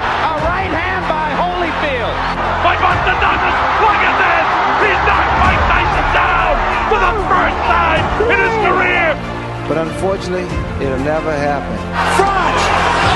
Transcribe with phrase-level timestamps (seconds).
[0.00, 2.14] A right hand by Holyfield.
[2.66, 3.56] By Buster Douglas!
[3.80, 4.46] Look at this!
[4.82, 6.54] He's knocked Mike Tyson down
[6.90, 9.14] for the first time in his career!
[9.68, 10.44] But unfortunately,
[10.82, 11.76] it'll never happen.
[12.20, 12.58] Front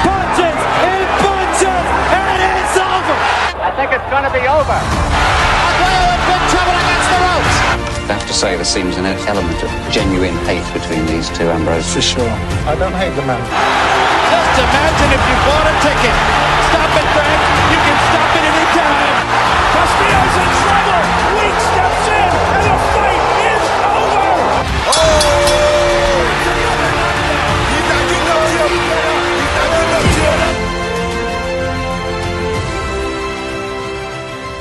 [0.06, 3.16] punches and punches, and it's over.
[3.60, 4.78] I think it's going to be over.
[4.78, 7.56] Arguello in big trouble against the ropes.
[8.08, 11.92] I have to say, there seems an element of genuine hate between these two, Ambrose.
[11.92, 12.32] For sure.
[12.64, 13.44] I don't hate the man.
[13.44, 16.57] Just imagine if you bought a ticket.
[16.68, 17.40] Stop it, Frank.
[17.72, 19.16] You can stop it any time.
[19.72, 21.02] Castillo's in trouble!
[21.38, 24.36] Weak steps in, and the fight is over!
[24.92, 25.28] Oh!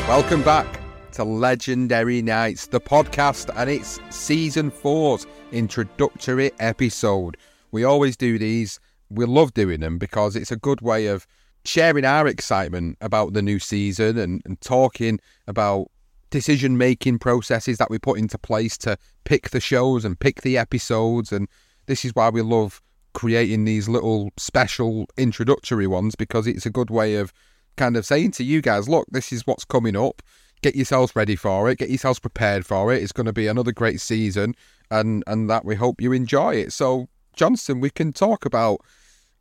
[0.08, 0.80] Welcome back
[1.12, 7.38] to Legendary Nights, the podcast, and it's season four's introductory episode.
[7.72, 8.80] We always do these.
[9.10, 11.28] We love doing them because it's a good way of
[11.68, 15.88] sharing our excitement about the new season and, and talking about
[16.30, 20.58] decision making processes that we put into place to pick the shows and pick the
[20.58, 21.32] episodes.
[21.32, 21.48] And
[21.86, 22.82] this is why we love
[23.14, 27.34] creating these little special introductory ones because it's a good way of
[27.76, 30.22] kind of saying to you guys, look, this is what's coming up.
[30.62, 31.78] Get yourselves ready for it.
[31.78, 33.04] Get yourselves prepared for it.
[33.04, 34.56] It's going to be another great season,
[34.90, 36.74] and and that we hope you enjoy it.
[36.74, 38.82] So, Johnston, we can talk about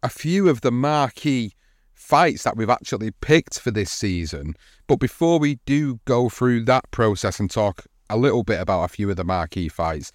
[0.02, 1.55] a few of the marquee
[1.96, 4.54] fights that we've actually picked for this season.
[4.86, 8.88] But before we do go through that process and talk a little bit about a
[8.88, 10.12] few of the marquee fights,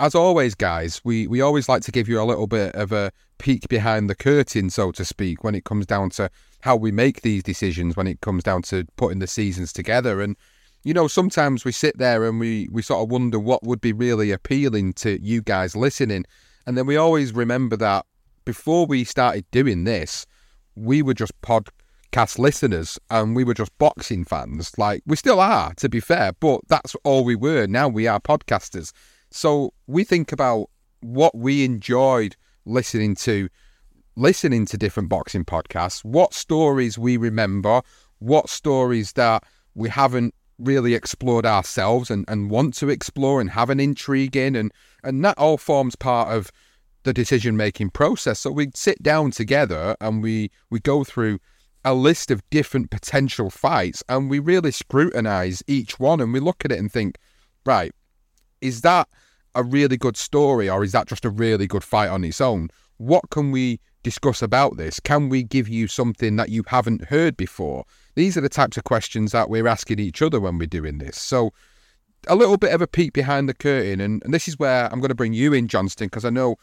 [0.00, 3.12] as always, guys, we, we always like to give you a little bit of a
[3.38, 6.30] peek behind the curtain, so to speak, when it comes down to
[6.60, 10.20] how we make these decisions, when it comes down to putting the seasons together.
[10.20, 10.36] And,
[10.82, 13.92] you know, sometimes we sit there and we, we sort of wonder what would be
[13.92, 16.24] really appealing to you guys listening.
[16.66, 18.06] And then we always remember that
[18.44, 20.26] before we started doing this,
[20.78, 24.72] we were just podcast listeners and we were just boxing fans.
[24.78, 27.66] Like, we still are, to be fair, but that's all we were.
[27.66, 28.92] Now we are podcasters.
[29.30, 33.48] So we think about what we enjoyed listening to,
[34.16, 37.82] listening to different boxing podcasts, what stories we remember,
[38.18, 39.44] what stories that
[39.74, 44.56] we haven't really explored ourselves and, and want to explore and have an intrigue in.
[44.56, 44.72] And,
[45.04, 46.50] and that all forms part of
[47.04, 48.40] the decision making process.
[48.40, 51.38] So we sit down together and we, we go through
[51.84, 56.64] a list of different potential fights and we really scrutinize each one and we look
[56.64, 57.16] at it and think,
[57.64, 57.92] right,
[58.60, 59.08] is that
[59.54, 62.68] a really good story or is that just a really good fight on its own?
[62.98, 65.00] What can we discuss about this?
[65.00, 67.84] Can we give you something that you haven't heard before?
[68.16, 71.18] These are the types of questions that we're asking each other when we're doing this.
[71.18, 71.52] So,
[72.26, 74.98] a little bit of a peek behind the curtain, and, and this is where I'm
[74.98, 76.56] going to bring you in, Johnston, because I know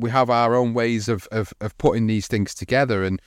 [0.00, 3.04] we have our own ways of, of, of putting these things together.
[3.04, 3.20] And,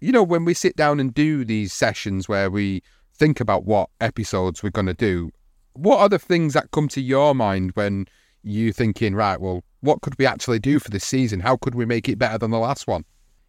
[0.00, 2.82] you know, when we sit down and do these sessions where we
[3.14, 5.30] think about what episodes we're going to do,
[5.74, 8.06] what are the things that come to your mind when
[8.42, 11.40] you thinking, right, well, what could we actually do for this season?
[11.40, 13.04] How could we make it better than the last one?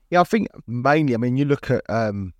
[0.09, 2.33] Yeah, I think mainly, I mean, you look at um,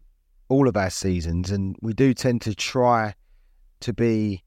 [0.49, 3.13] all of our seasons, and we do tend to try
[3.81, 4.43] to be,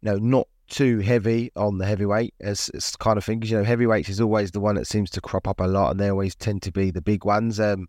[0.00, 3.40] you know, not too heavy on the heavyweight as, kind of thing.
[3.40, 5.90] 'Cause, you know, heavyweights is always the one that seems to crop up a lot,
[5.92, 7.60] and they always tend to be the big ones.
[7.60, 7.88] Um,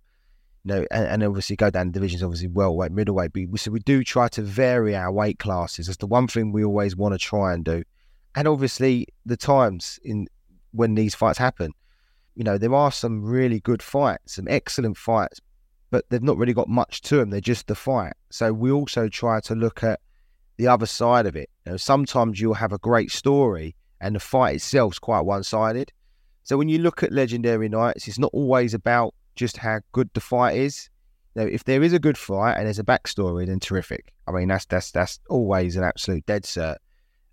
[0.66, 3.34] you know, and, and obviously go down divisions, obviously welterweight, middleweight.
[3.34, 5.88] But we, so we do try to vary our weight classes.
[5.88, 7.84] That's the one thing we always want to try and do.
[8.36, 10.28] And obviously, the times in
[10.72, 11.72] when these fights happen,
[12.36, 15.40] you know, there are some really good fights, some excellent fights,
[15.92, 17.30] but they've not really got much to them.
[17.30, 18.14] They're just the fight.
[18.30, 20.00] So we also try to look at
[20.58, 21.50] the other side of it.
[21.66, 25.92] You know, sometimes you'll have a great story and the fight itself's quite one-sided.
[26.44, 30.20] So when you look at legendary nights, it's not always about just how good the
[30.20, 30.90] fight is.
[31.36, 34.14] Now, if there is a good fight and there's a backstory, then terrific.
[34.28, 36.78] I mean, that's that's that's always an absolute dead cert.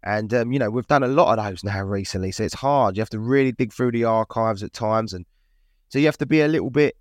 [0.02, 2.96] And um, you know, we've done a lot of those now recently, so it's hard.
[2.96, 5.26] You have to really dig through the archives at times, and
[5.90, 6.96] so you have to be a little bit.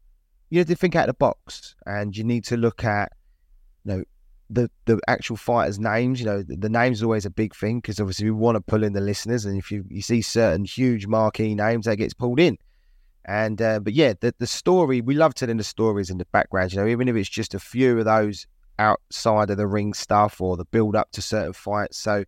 [0.49, 3.13] You have to think out of the box, and you need to look at,
[3.85, 4.03] you know,
[4.49, 6.19] the the actual fighters' names.
[6.19, 8.61] You know, the, the names is always a big thing because obviously we want to
[8.61, 12.13] pull in the listeners, and if you you see certain huge marquee names, that gets
[12.13, 12.57] pulled in.
[13.25, 16.73] And uh, but yeah, the the story we love telling the stories in the background.
[16.73, 18.47] You know, even if it's just a few of those
[18.79, 21.97] outside of the ring stuff or the build up to certain fights.
[21.97, 22.23] So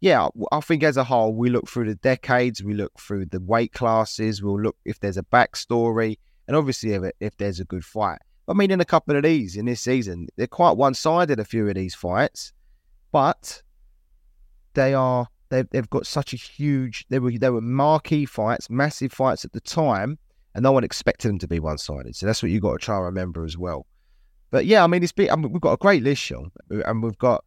[0.00, 3.40] yeah, I think as a whole, we look through the decades, we look through the
[3.40, 7.84] weight classes, we'll look if there's a backstory, and obviously if, if there's a good
[7.84, 8.20] fight.
[8.48, 11.44] I mean, in a couple of these in this season, they're quite one sided, a
[11.44, 12.52] few of these fights,
[13.12, 13.62] but
[14.74, 15.28] they are.
[15.48, 17.06] They've, they've got such a huge.
[17.08, 20.18] They were they were marquee fights, massive fights at the time,
[20.54, 22.16] and no one expected them to be one sided.
[22.16, 23.86] So that's what you've got to try and remember as well.
[24.50, 27.02] But yeah, I mean, it's been, I mean, we've got a great list, Sean, and
[27.02, 27.44] we've got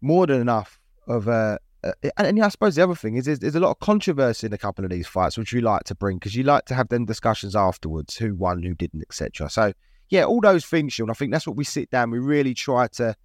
[0.00, 3.38] more than enough of uh, uh, and, and I suppose the other thing is, is
[3.38, 5.94] there's a lot of controversy in a couple of these fights, which we like to
[5.94, 9.48] bring because you like to have them discussions afterwards, who won, who didn't, etc.
[9.48, 9.72] So
[10.10, 11.08] yeah, all those things, Sean.
[11.08, 12.10] I think that's what we sit down.
[12.10, 13.16] We really try to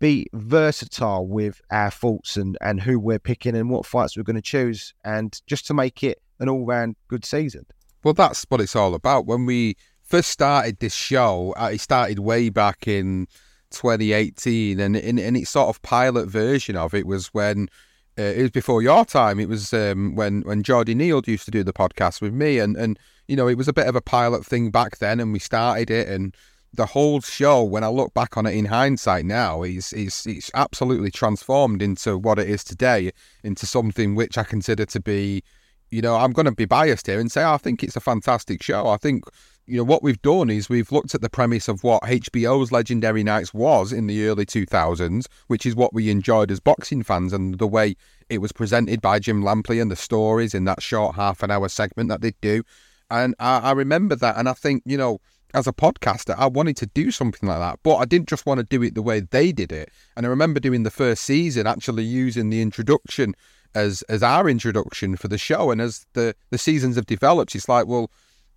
[0.00, 4.36] be versatile with our thoughts and and who we're picking and what fights we're going
[4.36, 7.66] to choose, and just to make it an all round good season.
[8.02, 9.26] Well, that's what it's all about.
[9.26, 13.26] When we first started this show, uh, it started way back in
[13.70, 17.68] 2018, and in, in its sort of pilot version of it was when
[18.18, 19.38] uh, it was before your time.
[19.38, 22.76] It was um, when when Geordie Neal used to do the podcast with me, and
[22.76, 22.98] and
[23.28, 25.90] you know it was a bit of a pilot thing back then, and we started
[25.90, 26.36] it, and
[26.74, 27.62] the whole show.
[27.62, 32.18] When I look back on it in hindsight now, is is it's absolutely transformed into
[32.18, 33.12] what it is today,
[33.44, 35.42] into something which I consider to be.
[35.90, 38.62] You know, I'm going to be biased here and say I think it's a fantastic
[38.62, 38.88] show.
[38.88, 39.24] I think
[39.68, 43.22] you know, what we've done is we've looked at the premise of what HBO's Legendary
[43.22, 47.58] Nights was in the early 2000s, which is what we enjoyed as boxing fans, and
[47.58, 47.94] the way
[48.30, 51.68] it was presented by Jim Lampley and the stories in that short half an hour
[51.68, 52.62] segment that they do.
[53.10, 55.20] And I, I remember that, and I think, you know,
[55.52, 58.58] as a podcaster, I wanted to do something like that, but I didn't just want
[58.58, 59.90] to do it the way they did it.
[60.16, 63.34] And I remember doing the first season, actually using the introduction
[63.74, 65.70] as as our introduction for the show.
[65.70, 68.10] And as the the seasons have developed, it's like, well,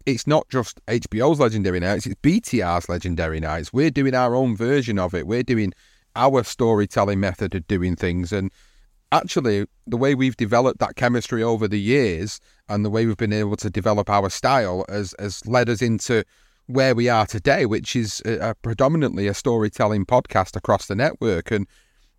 [0.05, 3.71] it's not just HBO's Legendary Nights, it's BTR's Legendary Nights.
[3.73, 5.27] We're doing our own version of it.
[5.27, 5.73] We're doing
[6.15, 8.31] our storytelling method of doing things.
[8.31, 8.51] And
[9.11, 12.39] actually, the way we've developed that chemistry over the years
[12.69, 16.23] and the way we've been able to develop our style has, has led us into
[16.67, 21.51] where we are today, which is a, a predominantly a storytelling podcast across the network.
[21.51, 21.67] And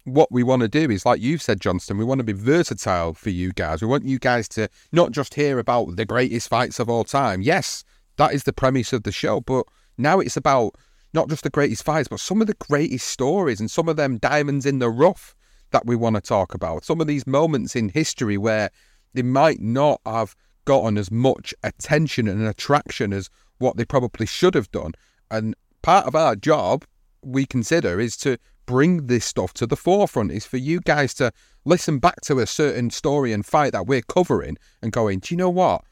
[0.04, 3.14] what we want to do is, like you've said, Johnston, we want to be versatile
[3.14, 3.82] for you guys.
[3.82, 7.42] We want you guys to not just hear about the greatest fights of all time.
[7.42, 7.84] Yes,
[8.16, 9.64] that is the premise of the show, but
[9.98, 10.74] now it's about
[11.14, 14.18] not just the greatest fights, but some of the greatest stories and some of them
[14.18, 15.34] diamonds in the rough
[15.70, 16.84] that we want to talk about.
[16.84, 18.70] Some of these moments in history where
[19.14, 20.34] they might not have
[20.64, 23.28] gotten as much attention and attraction as
[23.58, 24.92] what they probably should have done.
[25.30, 26.84] And part of our job,
[27.22, 31.32] we consider, is to bring this stuff to the forefront is for you guys to
[31.64, 35.38] listen back to a certain story and fight that we're covering and going, do you
[35.38, 35.82] know what?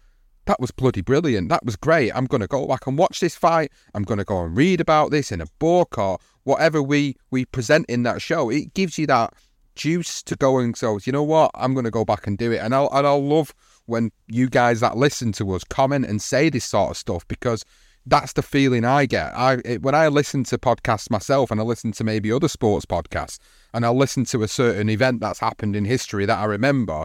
[0.46, 1.48] That was bloody brilliant.
[1.48, 2.10] That was great.
[2.14, 3.70] I'm going to go back and watch this fight.
[3.94, 7.44] I'm going to go and read about this in a book or whatever we, we
[7.44, 8.50] present in that show.
[8.50, 9.34] It gives you that
[9.76, 11.50] juice to go and so, you know what?
[11.54, 12.58] I'm going to go back and do it.
[12.58, 13.54] And I'll, and I'll love
[13.86, 17.64] when you guys that listen to us comment and say this sort of stuff because
[18.06, 19.36] that's the feeling I get.
[19.36, 22.86] I it, when I listen to podcasts myself, and I listen to maybe other sports
[22.86, 23.38] podcasts,
[23.74, 27.04] and I'll listen to a certain event that's happened in history that I remember.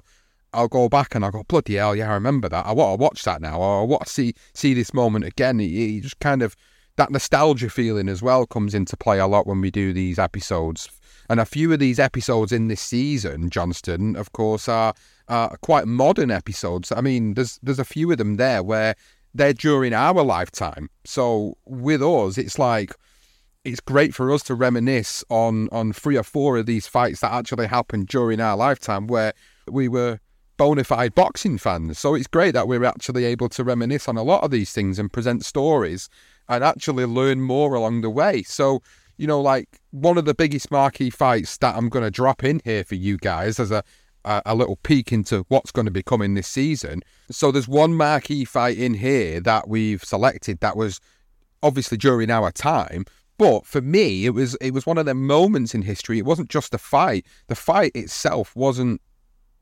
[0.53, 2.65] I'll go back and I'll go, bloody hell, yeah, I remember that.
[2.65, 5.59] I want to watch that now, or I want to see see this moment again.
[5.59, 6.55] You just kind of
[6.95, 10.89] that nostalgia feeling as well comes into play a lot when we do these episodes.
[11.29, 14.93] And a few of these episodes in this season, Johnston, of course, are,
[15.27, 16.91] are quite modern episodes.
[16.91, 18.95] I mean, there's there's a few of them there where
[19.35, 20.89] they're during our lifetime.
[21.03, 22.95] So with us, it's like
[23.65, 27.33] it's great for us to reminisce on on three or four of these fights that
[27.33, 29.33] actually happened during our lifetime where
[29.69, 30.19] we were
[30.57, 31.99] bona fide boxing fans.
[31.99, 34.97] So it's great that we're actually able to reminisce on a lot of these things
[34.97, 36.07] and present stories
[36.47, 38.43] and actually learn more along the way.
[38.43, 38.81] So,
[39.17, 42.61] you know, like one of the biggest marquee fights that I'm going to drop in
[42.63, 43.83] here for you guys as a
[44.25, 47.01] a, a little peek into what's going to be coming this season.
[47.32, 51.00] So there's one marquee fight in here that we've selected that was
[51.63, 53.05] obviously during our time,
[53.38, 56.20] but for me, it was it was one of the moments in history.
[56.20, 57.25] It wasn't just the fight.
[57.48, 59.01] The fight itself wasn't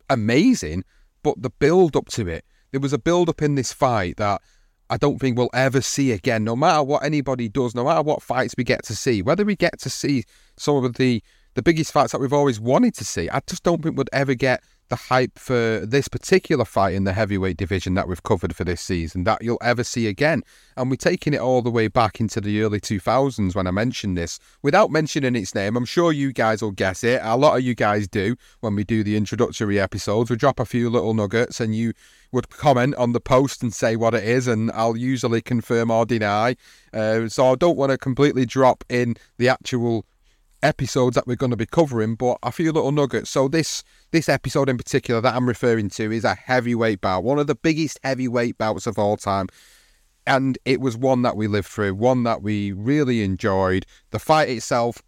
[0.10, 0.84] amazing,
[1.24, 4.42] but the build up to it, there was a build up in this fight that
[4.90, 8.22] I don't think we'll ever see again, no matter what anybody does, no matter what
[8.22, 10.24] fights we get to see, whether we get to see
[10.58, 11.24] some of the
[11.56, 13.30] the biggest fights that we've always wanted to see.
[13.30, 17.14] I just don't think we'd ever get the hype for this particular fight in the
[17.14, 20.44] heavyweight division that we've covered for this season that you'll ever see again.
[20.78, 24.18] And we're taking it all the way back into the early 2000s when I mentioned
[24.18, 24.40] this.
[24.62, 27.22] Without mentioning its name, I'm sure you guys will guess it.
[27.24, 30.30] A lot of you guys do when we do the introductory episodes.
[30.30, 31.94] We drop a few little nuggets and you
[32.32, 36.06] would comment on the post and say what it is, and I'll usually confirm or
[36.06, 36.56] deny.
[36.92, 40.06] Uh, so I don't want to completely drop in the actual
[40.64, 43.30] episodes that we're going to be covering, but a few little nuggets.
[43.30, 47.38] So this this episode in particular that I'm referring to is a heavyweight bout, one
[47.38, 49.48] of the biggest heavyweight bouts of all time.
[50.26, 53.86] And it was one that we lived through, one that we really enjoyed.
[54.12, 55.02] The fight itself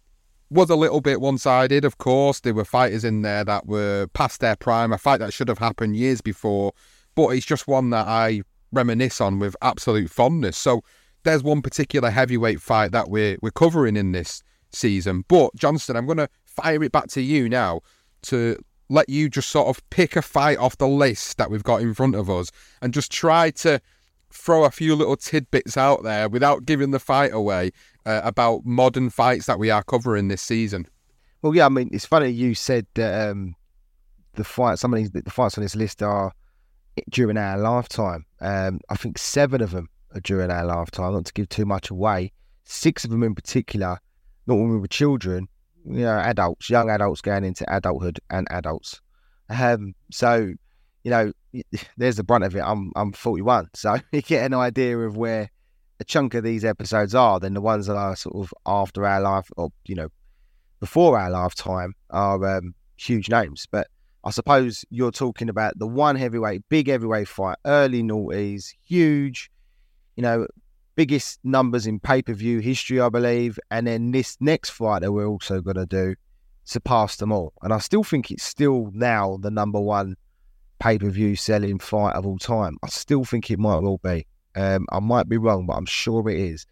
[0.50, 2.40] was a little bit one sided, of course.
[2.40, 5.58] There were fighters in there that were past their prime, a fight that should have
[5.58, 6.72] happened years before,
[7.14, 10.56] but it's just one that I reminisce on with absolute fondness.
[10.56, 10.82] So
[11.24, 15.24] there's one particular heavyweight fight that we're we're covering in this season.
[15.28, 17.80] But Johnston, I'm going to fire it back to you now
[18.22, 18.58] to
[18.88, 21.94] let you just sort of pick a fight off the list that we've got in
[21.94, 23.80] front of us and just try to
[24.30, 27.70] throw a few little tidbits out there without giving the fight away
[28.04, 30.86] uh, about modern fights that we are covering this season.
[31.42, 33.54] Well, yeah, I mean, it's funny you said that um,
[34.34, 36.32] the fight, some of these, the fights on this list are
[37.10, 38.24] during our lifetime.
[38.40, 41.12] Um, I think seven of them are during our lifetime.
[41.12, 42.32] Not to give too much away,
[42.64, 43.98] six of them in particular
[44.46, 45.48] not when we were children,
[45.84, 49.00] you know, adults, young adults going into adulthood and adults.
[49.48, 50.52] Um, so,
[51.04, 51.32] you know,
[51.96, 52.62] there's the brunt of it.
[52.64, 55.50] I'm I'm 41, so you get an idea of where
[56.00, 57.40] a chunk of these episodes are.
[57.40, 60.08] Then the ones that are sort of after our life, or you know,
[60.80, 63.66] before our lifetime, are um, huge names.
[63.70, 63.88] But
[64.24, 69.50] I suppose you're talking about the one heavyweight, big heavyweight fight, early noughties, huge.
[70.16, 70.46] You know,
[70.96, 73.58] biggest numbers in pay per view history, I believe.
[73.70, 76.16] And then this next fight that we're also going to do
[76.64, 77.52] surpassed them all.
[77.62, 80.16] And I still think it's still now the number one
[80.80, 82.76] pay per view selling fight of all time.
[82.82, 84.26] I still think it might well be.
[84.56, 86.66] Um, I might be wrong, but I'm sure it is.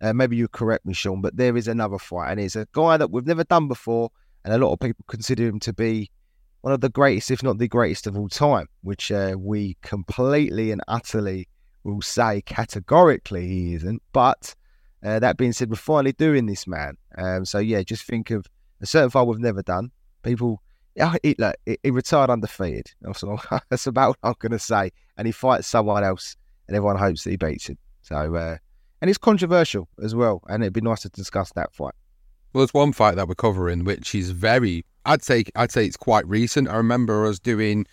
[0.00, 2.96] Uh, maybe you correct me, Sean, but there is another fight, and it's a guy
[2.96, 4.10] that we've never done before,
[4.44, 6.10] and a lot of people consider him to be
[6.62, 10.70] one of the greatest, if not the greatest of all time, which uh, we completely
[10.70, 11.48] and utterly
[11.84, 14.02] will say categorically he isn't.
[14.12, 14.54] But
[15.02, 16.96] uh, that being said, we're finally doing this, man.
[17.16, 18.46] Um, so yeah, just think of
[18.80, 19.90] a certain fight we've never done.
[20.22, 20.62] People,
[20.94, 22.90] yeah, he, look, he, retired undefeated.
[23.00, 23.24] That's,
[23.70, 24.90] that's about what I'm going to say.
[25.16, 26.36] And he fights someone else,
[26.68, 27.78] and everyone hopes that he beats him.
[28.02, 28.56] So, uh,
[29.00, 30.42] and it's controversial as well.
[30.48, 31.94] And it'd be nice to discuss that fight.
[32.52, 35.96] Well, there's one fight that we're covering, which is very, I'd say, I'd say it's
[35.96, 36.68] quite recent.
[36.68, 37.86] I remember us doing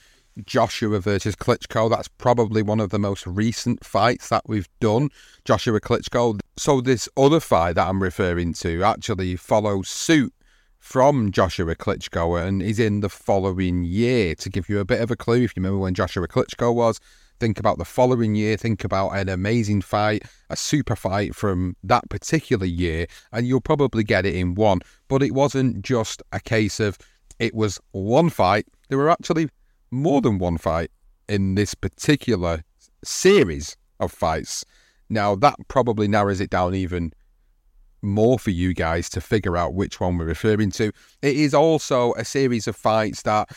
[0.46, 1.89] Joshua versus Klitschko.
[1.89, 5.10] That's probably one of the most recent fights that we've done.
[5.46, 6.39] Joshua Klitschko.
[6.58, 10.34] So this other fight that I'm referring to actually follows suit
[10.79, 14.36] from Joshua Klitschko and is in the following year.
[14.36, 17.00] To give you a bit of a clue, if you remember when Joshua Klitschko was,
[17.39, 22.10] think about the following year, think about an amazing fight, a super fight from that
[22.10, 24.79] particular year, and you'll probably get it in one.
[25.08, 26.98] But it wasn't just a case of
[27.39, 28.65] it was one fight.
[28.89, 29.50] There were actually
[29.91, 30.91] more than one fight
[31.27, 32.63] in this particular
[33.03, 34.65] series of fights.
[35.10, 37.12] Now, that probably narrows it down even
[38.01, 40.91] more for you guys to figure out which one we're referring to.
[41.22, 43.50] It is also a series of fights that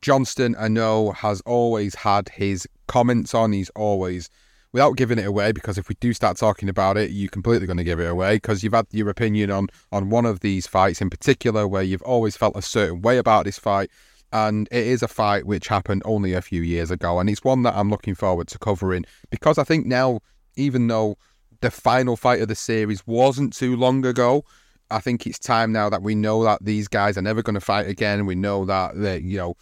[0.00, 3.52] Johnston, I know, has always had his comments on.
[3.52, 4.30] He's always,
[4.72, 7.76] without giving it away, because if we do start talking about it, you're completely going
[7.76, 11.02] to give it away because you've had your opinion on on one of these fights
[11.02, 13.90] in particular, where you've always felt a certain way about this fight
[14.32, 17.62] and it is a fight which happened only a few years ago, and it's one
[17.62, 20.20] that I'm looking forward to covering because I think now,
[20.56, 21.16] even though
[21.60, 24.44] the final fight of the series wasn't too long ago,
[24.90, 27.60] I think it's time now that we know that these guys are never going to
[27.60, 28.26] fight again.
[28.26, 29.54] We know that the you know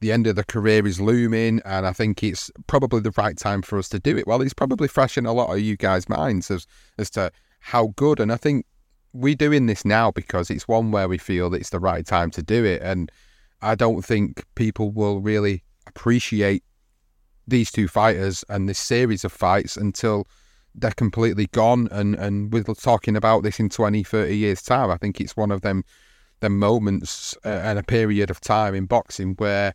[0.00, 3.62] the end of the career is looming, and I think it's probably the right time
[3.62, 4.26] for us to do it.
[4.26, 6.66] Well, it's probably fresh in a lot of you guys' minds as
[6.98, 8.66] as to how good, and I think
[9.14, 12.30] we're doing this now because it's one where we feel that it's the right time
[12.32, 13.10] to do it, and
[13.62, 16.62] I don't think people will really appreciate
[17.46, 20.26] these two fighters and this series of fights until
[20.74, 24.90] they're completely gone and and we're talking about this in 20 30 years time.
[24.90, 25.84] I think it's one of them
[26.40, 29.74] them moments uh, and a period of time in boxing where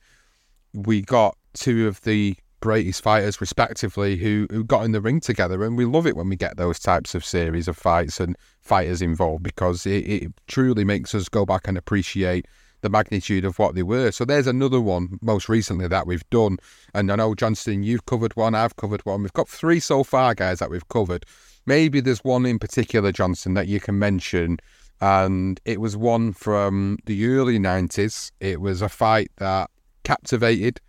[0.73, 5.65] we got two of the greatest fighters respectively who who got in the ring together
[5.65, 9.01] and we love it when we get those types of series of fights and fighters
[9.01, 12.47] involved because it, it truly makes us go back and appreciate
[12.83, 14.11] the magnitude of what they were.
[14.11, 16.57] So there's another one most recently that we've done.
[16.93, 19.23] And I know, Johnston, you've covered one, I've covered one.
[19.23, 21.25] We've got three so far, guys, that we've covered.
[21.65, 24.59] Maybe there's one in particular, Johnston, that you can mention.
[25.01, 28.31] And it was one from the early 90s.
[28.39, 29.71] It was a fight that
[30.03, 30.79] captivated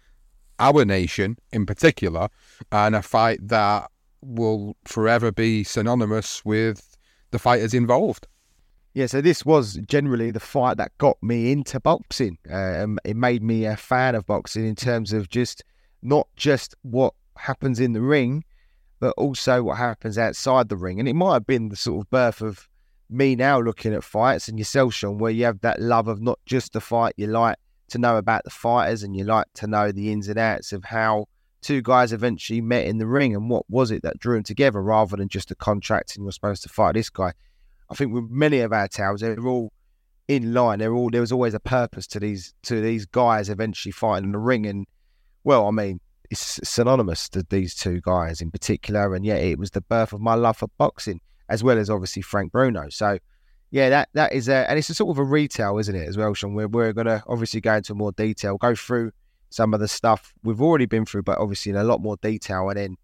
[0.58, 2.28] our nation in particular,
[2.70, 6.96] and a fight that will forever be synonymous with
[7.30, 8.26] the fighters involved.
[8.94, 12.38] Yeah, so this was generally the fight that got me into boxing.
[12.48, 15.64] Um, it made me a fan of boxing in terms of just
[16.00, 18.44] not just what happens in the ring,
[19.00, 21.00] but also what happens outside the ring.
[21.00, 22.68] And it might have been the sort of birth of
[23.10, 26.38] me now looking at fights and yourself, Sean, where you have that love of not
[26.46, 27.56] just the fight, you like
[27.88, 30.84] to know about the fighters and you like to know the ins and outs of
[30.84, 31.26] how
[31.62, 34.80] two guys eventually met in the ring and what was it that drew them together
[34.80, 37.32] rather than just a contract and you're supposed to fight this guy.
[37.94, 39.72] I think with many of our tales, they're all
[40.26, 40.80] in line.
[40.80, 44.32] They're all there was always a purpose to these to these guys eventually fighting in
[44.32, 44.66] the ring.
[44.66, 44.86] And
[45.44, 49.14] well, I mean, it's synonymous to these two guys in particular.
[49.14, 52.22] And yeah, it was the birth of my love for boxing, as well as obviously
[52.22, 52.88] Frank Bruno.
[52.90, 53.18] So
[53.70, 56.16] yeah, that that is a, and it's a sort of a retail, isn't it, as
[56.16, 56.54] well, Sean?
[56.54, 59.12] We're we're gonna obviously go into more detail, go through
[59.50, 62.68] some of the stuff we've already been through, but obviously in a lot more detail
[62.70, 62.96] and then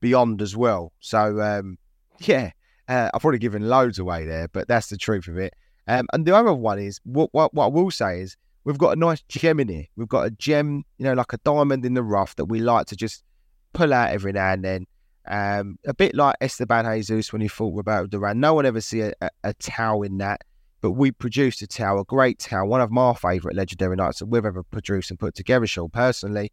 [0.00, 0.92] beyond as well.
[1.00, 1.76] So um,
[2.20, 2.52] yeah,
[2.88, 5.54] uh, I've probably given loads away there, but that's the truth of it.
[5.86, 8.96] Um, and the other one is what, what what I will say is we've got
[8.96, 9.84] a nice gem in here.
[9.96, 12.86] We've got a gem, you know, like a diamond in the rough that we like
[12.86, 13.24] to just
[13.72, 14.86] pull out every now and then.
[15.26, 18.40] Um, a bit like Esteban Jesus when he fought Roberto Duran.
[18.40, 20.42] No one ever see a, a, a towel in that,
[20.80, 24.26] but we produced a towel, a great towel, one of my favourite legendary nights that
[24.26, 26.50] we've ever produced and put together, Sean, personally.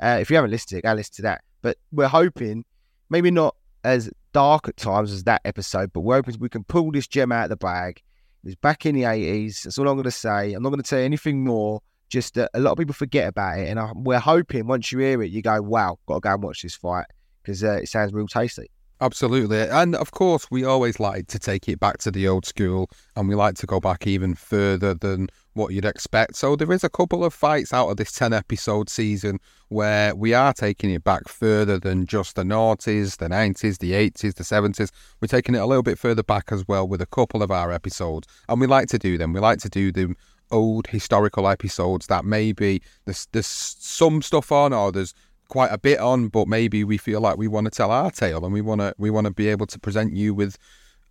[0.00, 1.42] Uh, if you haven't listened to it, go listen to that.
[1.62, 2.64] But we're hoping,
[3.10, 6.90] maybe not as dark at times as that episode, but we're hoping we can pull
[6.90, 8.02] this gem out of the bag.
[8.44, 9.62] It was back in the 80s.
[9.62, 10.52] That's all I'm going to say.
[10.52, 11.80] I'm not going to say anything more.
[12.08, 13.68] Just that a lot of people forget about it.
[13.68, 16.42] And I, we're hoping once you hear it, you go, wow, got to go and
[16.42, 17.06] watch this fight
[17.42, 18.70] because uh, it sounds real tasty.
[19.00, 19.60] Absolutely.
[19.62, 23.28] And of course, we always like to take it back to the old school and
[23.28, 26.36] we like to go back even further than what you'd expect.
[26.36, 29.38] So there is a couple of fights out of this 10 episode season
[29.68, 34.34] where we are taking it back further than just the noughties, the 90s, the 80s,
[34.34, 34.90] the 70s.
[35.20, 37.72] We're taking it a little bit further back as well with a couple of our
[37.72, 38.28] episodes.
[38.48, 39.32] And we like to do them.
[39.32, 40.16] We like to do them
[40.50, 45.14] old historical episodes that maybe there's, there's some stuff on or there's
[45.48, 48.44] quite a bit on, but maybe we feel like we want to tell our tale
[48.44, 50.56] and we want to we want to be able to present you with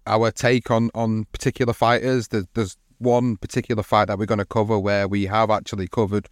[0.08, 2.30] our take on on particular fighters.
[2.30, 6.30] There's, there's one particular fight that we're going to cover where we have actually covered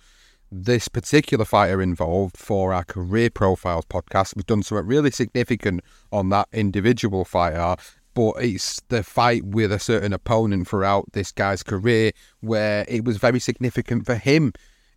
[0.52, 4.36] this particular fighter involved for our career profiles podcast.
[4.36, 7.76] We've done something really significant on that individual fighter,
[8.14, 13.18] but it's the fight with a certain opponent throughout this guy's career where it was
[13.18, 14.54] very significant for him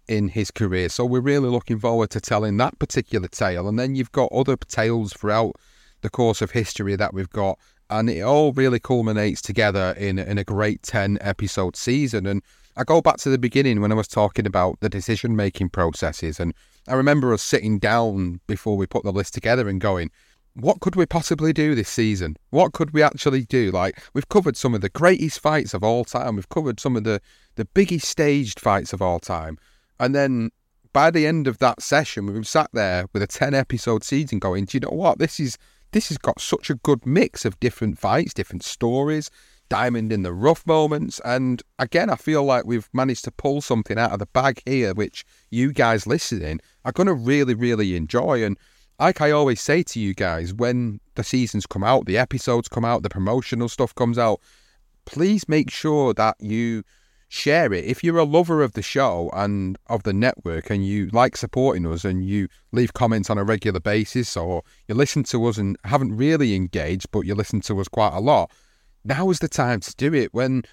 [0.09, 0.89] in his career.
[0.89, 3.69] So we're really looking forward to telling that particular tale.
[3.69, 5.53] And then you've got other tales throughout
[6.01, 7.59] the course of history that we've got.
[7.91, 12.27] And it all really culminates together in, in a great 10 episode season.
[12.27, 12.43] And
[12.77, 16.41] I go back to the beginning when I was talking about the decision making processes.
[16.41, 16.55] And
[16.89, 20.11] I remember us sitting down before we put the list together and going,
[20.55, 22.37] what could we possibly do this season?
[22.51, 23.71] What could we actually do?
[23.71, 26.37] Like we've covered some of the greatest fights of all time.
[26.37, 27.21] We've covered some of the
[27.57, 29.59] the biggest staged fights of all time.
[30.01, 30.51] And then
[30.93, 34.67] by the end of that session, we've sat there with a 10 episode season going,
[34.67, 35.19] do you know what?
[35.19, 35.57] This is
[35.93, 39.31] this has got such a good mix of different fights, different stories,
[39.69, 41.21] diamond in the rough moments.
[41.25, 44.93] And again, I feel like we've managed to pull something out of the bag here,
[44.95, 48.45] which you guys listening are going to really, really enjoy.
[48.45, 48.59] And
[48.99, 52.85] like I always say to you guys, when the seasons come out, the episodes come
[52.85, 54.41] out, the promotional stuff comes out,
[55.05, 56.85] please make sure that you
[57.33, 57.87] share it.
[57.87, 61.87] If you're a lover of the show and of the network and you like supporting
[61.87, 65.79] us and you leave comments on a regular basis or you listen to us and
[65.85, 68.51] haven't really engaged, but you listen to us quite a lot,
[69.03, 70.35] now is the time to do it.
[70.35, 70.65] When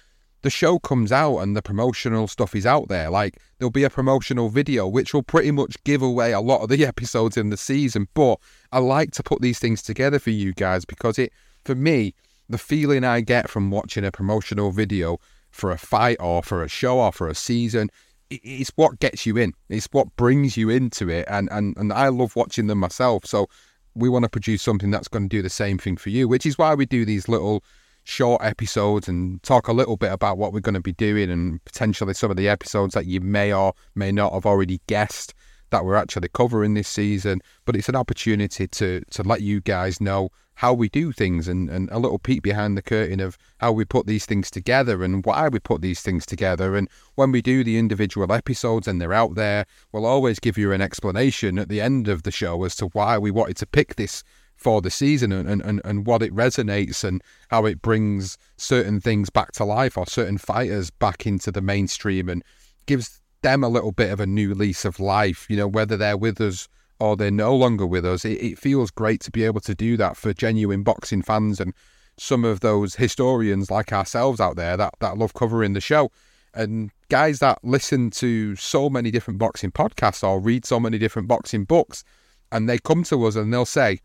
[0.42, 3.90] the show comes out and the promotional stuff is out there, like there'll be a
[3.90, 7.56] promotional video which will pretty much give away a lot of the episodes in the
[7.56, 8.06] season.
[8.12, 8.38] But
[8.70, 11.32] I like to put these things together for you guys because it,
[11.64, 12.12] for me,
[12.50, 15.18] the feeling I get from watching a promotional video
[15.50, 17.90] for a fight or for a show or for a season.
[18.30, 19.52] It's what gets you in.
[19.68, 21.26] It's what brings you into it.
[21.28, 23.26] And, and, and I love watching them myself.
[23.26, 23.48] So
[23.94, 26.46] we want to produce something that's going to do the same thing for you, which
[26.46, 27.64] is why we do these little
[28.04, 31.62] short episodes and talk a little bit about what we're going to be doing and
[31.64, 35.34] potentially some of the episodes that you may or may not have already guessed
[35.70, 40.00] that we're actually covering this season, but it's an opportunity to to let you guys
[40.00, 40.30] know
[40.60, 43.82] how we do things and, and a little peek behind the curtain of how we
[43.82, 46.76] put these things together and why we put these things together.
[46.76, 50.70] And when we do the individual episodes and they're out there, we'll always give you
[50.72, 53.96] an explanation at the end of the show as to why we wanted to pick
[53.96, 54.22] this
[54.54, 59.30] for the season and, and, and what it resonates and how it brings certain things
[59.30, 62.44] back to life or certain fighters back into the mainstream and
[62.84, 66.18] gives them a little bit of a new lease of life, you know, whether they're
[66.18, 66.68] with us
[67.00, 68.24] or they're no longer with us.
[68.24, 71.74] It, it feels great to be able to do that for genuine boxing fans and
[72.18, 76.12] some of those historians like ourselves out there that, that love covering the show.
[76.52, 81.28] And guys that listen to so many different boxing podcasts or read so many different
[81.28, 82.04] boxing books,
[82.52, 84.00] and they come to us and they'll say,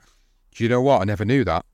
[0.53, 1.01] Do you know what?
[1.01, 1.65] I never knew that.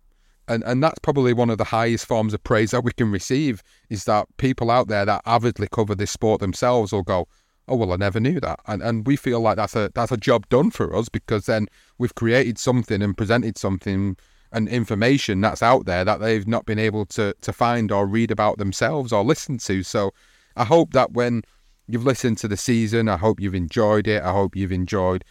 [0.48, 3.62] And and that's probably one of the highest forms of praise that we can receive
[3.90, 7.28] is that people out there that avidly cover this sport themselves will go,
[7.68, 10.18] oh well, I never knew that, and and we feel like that's a that's a
[10.18, 14.18] job done for us because then we've created something and presented something
[14.54, 18.32] and information that's out there that they've not been able to to find or read
[18.32, 19.84] about themselves or listen to.
[19.84, 20.14] So
[20.56, 21.44] I hope that when
[21.88, 24.22] you've listened to the season, I hope you've enjoyed it.
[24.24, 25.24] I hope you've enjoyed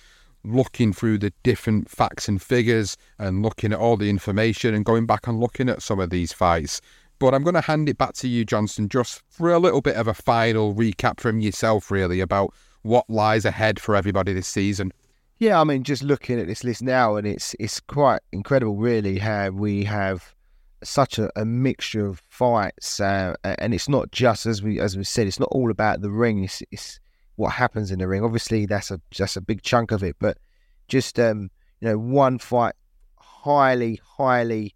[0.43, 5.07] looking through the different facts and figures and looking at all the information and going
[5.07, 6.81] back and looking at some of these fights.
[7.21, 9.95] But I'm going to hand it back to you, Johnston, just for a little bit
[9.95, 12.53] of a final recap from yourself, really, about
[12.83, 14.91] what lies ahead for everybody this season.
[15.39, 19.19] Yeah, I mean, just looking at this list now, and it's it's quite incredible, really,
[19.19, 20.35] how we have
[20.83, 25.05] such a, a mixture of fights, uh, and it's not just as we as we
[25.05, 26.45] said, it's not all about the ring.
[26.45, 27.01] It's, it's
[27.37, 28.25] what happens in the ring.
[28.25, 30.39] Obviously, that's a that's a big chunk of it, but
[30.89, 32.75] just um, you know, one fight
[33.17, 34.75] highly, highly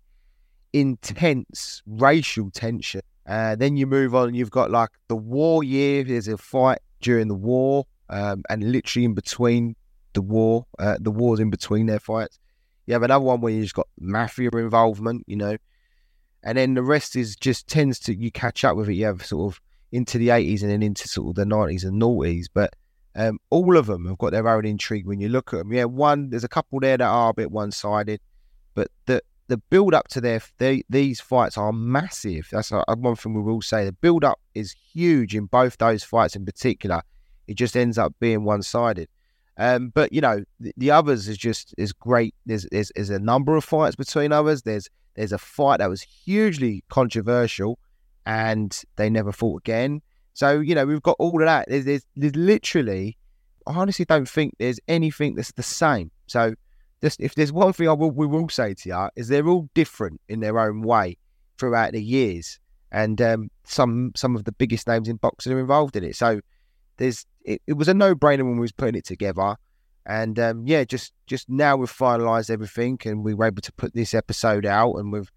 [0.74, 3.00] intense racial tension.
[3.26, 6.04] Uh, then you move on, you've got like the war year.
[6.04, 9.76] There's a fight during the war, um, and literally in between
[10.12, 12.38] the war, uh, the wars in between their fights.
[12.86, 15.56] You have another one where you've got mafia involvement, you know,
[16.42, 18.94] and then the rest is just tends to you catch up with it.
[18.94, 19.60] You have sort of
[19.92, 22.74] into the 80s and then into sort of the 90s and noughties, but
[23.14, 25.72] um, all of them have got their own intrigue when you look at them.
[25.72, 28.20] Yeah, one there's a couple there that are a bit one sided,
[28.74, 32.48] but the the build up to their they, these fights are massive.
[32.50, 33.84] That's a, one thing we will say.
[33.84, 37.02] The build up is huge in both those fights in particular.
[37.46, 39.08] It just ends up being one sided.
[39.56, 42.34] Um, but you know the, the, others is just is great.
[42.44, 44.62] There's, there's there's a number of fights between others.
[44.62, 47.78] There's there's a fight that was hugely controversial,
[48.26, 50.02] and they never fought again.
[50.32, 51.68] So you know we've got all of that.
[51.68, 53.16] There's, there's, there's literally,
[53.66, 56.10] I honestly don't think there's anything that's the same.
[56.26, 56.54] So
[57.04, 59.68] just if there's one thing I will we will say to you is they're all
[59.74, 61.18] different in their own way
[61.58, 62.58] throughout the years,
[62.90, 66.16] and um, some some of the biggest names in boxing are involved in it.
[66.16, 66.40] So
[66.96, 69.56] there's it, it was a no brainer when we was putting it together,
[70.06, 73.92] and um, yeah, just just now we've finalised everything, and we were able to put
[73.92, 75.30] this episode out, and we've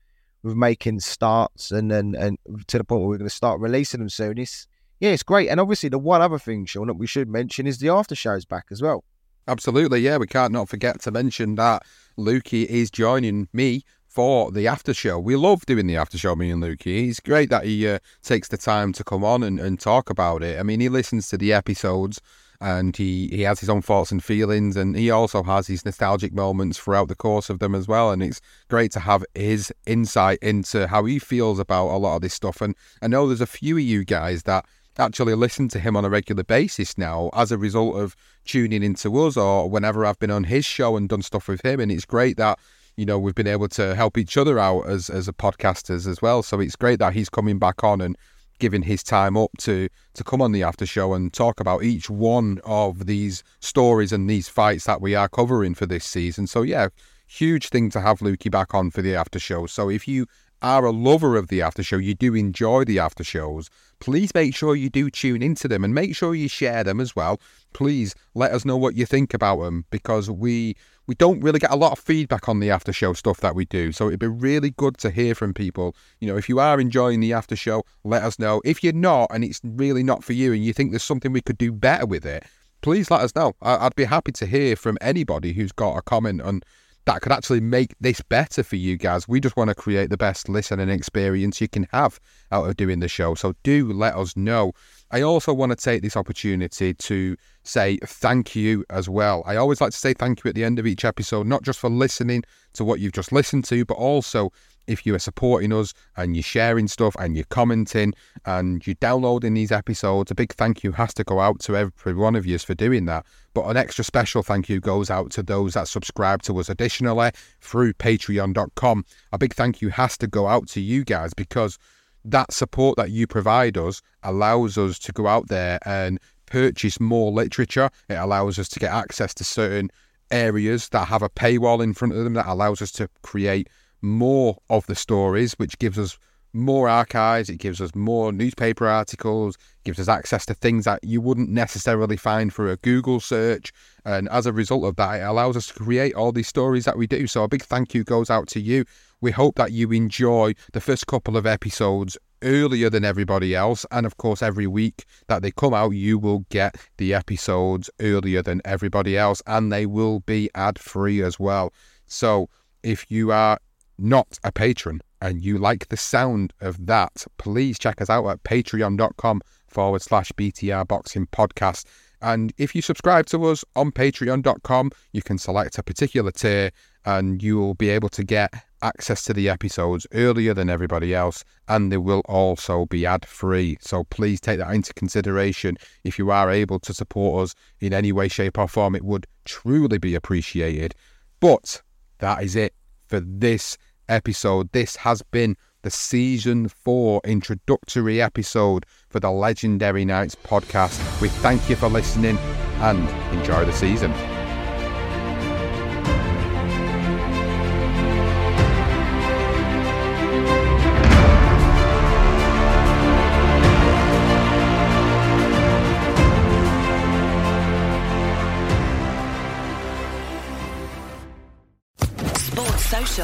[0.44, 4.00] we're making starts, and and and to the point where we're going to start releasing
[4.00, 4.38] them soon.
[4.38, 4.70] It's
[5.02, 7.80] yeah, it's great, and obviously the one other thing, Sean, that we should mention is
[7.80, 9.04] the after shows back as well.
[9.48, 10.18] Absolutely, yeah.
[10.18, 11.84] We can't not forget to mention that
[12.18, 15.20] Lukey is joining me for the after show.
[15.20, 17.06] We love doing the after show, me and Lukey.
[17.06, 20.44] He's great that he uh, takes the time to come on and, and talk about
[20.44, 20.60] it.
[20.60, 22.20] I mean, he listens to the episodes
[22.60, 26.34] and he, he has his own thoughts and feelings and he also has his nostalgic
[26.34, 30.40] moments throughout the course of them as well and it's great to have his insight
[30.42, 33.46] into how he feels about a lot of this stuff and I know there's a
[33.46, 34.66] few of you guys that
[35.00, 39.16] actually listen to him on a regular basis now as a result of tuning into
[39.24, 41.80] us or whenever I've been on his show and done stuff with him.
[41.80, 42.60] And it's great that,
[42.96, 46.22] you know, we've been able to help each other out as, as a podcasters as
[46.22, 46.44] well.
[46.44, 48.18] So it's great that he's coming back on and
[48.60, 52.10] giving his time up to to come on the after show and talk about each
[52.10, 56.48] one of these stories and these fights that we are covering for this season.
[56.48, 56.88] So yeah,
[57.28, 59.68] huge thing to have Lukey back on for the after show.
[59.68, 60.26] So if you
[60.62, 64.56] are a lover of the after show, you do enjoy the after shows, please make
[64.56, 67.40] sure you do tune into them and make sure you share them as well.
[67.74, 70.76] Please let us know what you think about them because we
[71.08, 73.64] we don't really get a lot of feedback on the after show stuff that we
[73.66, 73.94] do.
[73.94, 75.96] So it'd be really good to hear from people.
[76.20, 78.62] You know, if you are enjoying the after show, let us know.
[78.66, 81.42] If you're not and it's really not for you and you think there's something we
[81.42, 82.44] could do better with it,
[82.82, 83.54] please let us know.
[83.62, 86.62] I'd be happy to hear from anybody who's got a comment on
[87.08, 89.30] that could actually make this better for you guys.
[89.30, 92.20] We just want to create the best listening experience you can have
[92.52, 93.34] out of doing the show.
[93.34, 94.74] So do let us know.
[95.10, 99.42] I also want to take this opportunity to say thank you as well.
[99.46, 101.80] I always like to say thank you at the end of each episode, not just
[101.80, 102.44] for listening
[102.74, 104.52] to what you've just listened to, but also
[104.88, 108.14] if you are supporting us and you're sharing stuff and you're commenting
[108.46, 112.14] and you're downloading these episodes, a big thank you has to go out to every
[112.14, 113.26] one of you for doing that.
[113.54, 117.32] But an extra special thank you goes out to those that subscribe to us additionally
[117.62, 119.06] through patreon.com.
[119.32, 121.78] A big thank you has to go out to you guys because
[122.26, 127.32] that support that you provide us allows us to go out there and purchase more
[127.32, 127.90] literature.
[128.10, 129.90] It allows us to get access to certain
[130.32, 133.70] areas that have a paywall in front of them that allows us to create
[134.02, 136.18] more of the stories, which gives us
[136.54, 141.22] more archives, it gives us more newspaper articles, gives us access to things that you
[141.22, 143.72] wouldn't necessarily find through a Google search.
[144.06, 146.98] And as a result of that, it allows us to create all these stories that
[146.98, 147.28] we do.
[147.28, 148.86] So a big thank you goes out to you.
[149.22, 153.86] We hope that you enjoy the first couple of episodes earlier than everybody else.
[153.92, 158.42] And of course, every week that they come out, you will get the episodes earlier
[158.42, 161.74] than everybody else, and they will be ad free as well.
[162.06, 162.50] So
[162.84, 163.60] if you are
[163.98, 168.44] not a patron and you like the sound of that, please check us out at
[168.44, 171.86] patreon.com forward slash BTR Boxing Podcast.
[172.22, 176.72] And if you subscribe to us on patreon.com, you can select a particular tier
[177.06, 181.44] and you will be able to get access to the episodes earlier than everybody else,
[181.68, 183.78] and they will also be ad free.
[183.80, 185.78] So please take that into consideration.
[186.04, 189.26] If you are able to support us in any way, shape, or form, it would
[189.46, 190.96] truly be appreciated.
[191.40, 191.82] But
[192.20, 192.74] that is it
[193.08, 193.78] for this
[194.10, 194.72] episode.
[194.72, 201.22] This has been the season four introductory episode for the Legendary Nights podcast.
[201.22, 202.38] We thank you for listening
[202.80, 204.14] and enjoy the season.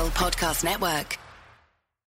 [0.01, 1.22] Podcast Network.